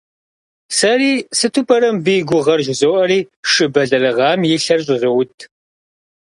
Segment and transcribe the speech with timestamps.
[0.77, 3.19] Сэри, сыту пӀэрэ мыбы и гугъэр, жызоӀэри,
[3.51, 5.35] шы бэлэрыгъам и лъэр щӀызоуд.